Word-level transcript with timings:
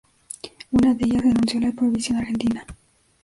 Una 0.71 0.95
de 0.95 1.05
ellas 1.05 1.21
denunció 1.21 1.59
la 1.59 1.73
prohibición 1.73 2.17
argentina. 2.17 2.65